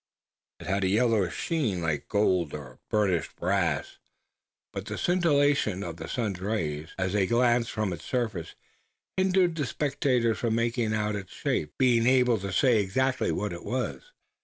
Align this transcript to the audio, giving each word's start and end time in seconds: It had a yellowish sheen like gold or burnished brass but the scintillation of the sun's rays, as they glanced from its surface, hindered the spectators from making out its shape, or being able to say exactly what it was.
It 0.59 0.65
had 0.65 0.83
a 0.83 0.87
yellowish 0.87 1.37
sheen 1.37 1.79
like 1.83 2.09
gold 2.09 2.55
or 2.55 2.79
burnished 2.89 3.35
brass 3.35 3.99
but 4.73 4.87
the 4.87 4.97
scintillation 4.97 5.83
of 5.83 5.97
the 5.97 6.07
sun's 6.07 6.39
rays, 6.39 6.87
as 6.97 7.13
they 7.13 7.27
glanced 7.27 7.69
from 7.69 7.93
its 7.93 8.03
surface, 8.03 8.55
hindered 9.15 9.53
the 9.53 9.65
spectators 9.67 10.39
from 10.39 10.55
making 10.55 10.95
out 10.95 11.15
its 11.15 11.33
shape, 11.33 11.69
or 11.73 11.77
being 11.77 12.07
able 12.07 12.39
to 12.39 12.51
say 12.51 12.79
exactly 12.81 13.31
what 13.31 13.53
it 13.53 13.63
was. 13.63 14.11